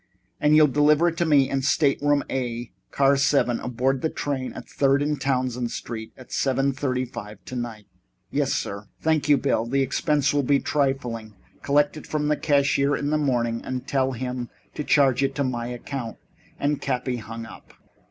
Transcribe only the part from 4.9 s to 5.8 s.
and Townsend